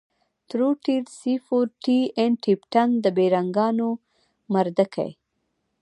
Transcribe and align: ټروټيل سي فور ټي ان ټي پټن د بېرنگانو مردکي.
ټروټيل 0.49 1.03
سي 1.19 1.33
فور 1.45 1.65
ټي 1.83 1.99
ان 2.21 2.31
ټي 2.43 2.53
پټن 2.61 2.89
د 3.03 3.05
بېرنگانو 3.17 3.89
مردکي. 4.53 5.09